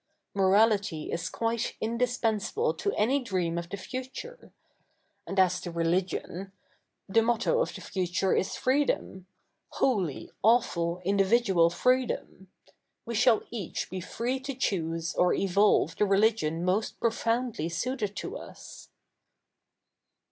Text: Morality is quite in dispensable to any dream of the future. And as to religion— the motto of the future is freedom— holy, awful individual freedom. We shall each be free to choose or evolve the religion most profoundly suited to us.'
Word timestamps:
Morality 0.33 1.11
is 1.11 1.29
quite 1.29 1.75
in 1.79 1.95
dispensable 1.95 2.73
to 2.73 2.91
any 2.95 3.19
dream 3.19 3.59
of 3.59 3.69
the 3.69 3.77
future. 3.77 4.51
And 5.27 5.39
as 5.39 5.61
to 5.61 5.69
religion— 5.69 6.51
the 7.07 7.21
motto 7.21 7.61
of 7.61 7.75
the 7.75 7.81
future 7.81 8.33
is 8.35 8.55
freedom— 8.55 9.27
holy, 9.79 10.31
awful 10.41 11.01
individual 11.05 11.69
freedom. 11.69 12.47
We 13.05 13.13
shall 13.13 13.43
each 13.51 13.91
be 13.91 14.01
free 14.01 14.39
to 14.39 14.55
choose 14.55 15.13
or 15.13 15.35
evolve 15.35 15.95
the 15.95 16.05
religion 16.07 16.65
most 16.65 16.99
profoundly 16.99 17.69
suited 17.69 18.15
to 18.15 18.37
us.' 18.39 18.89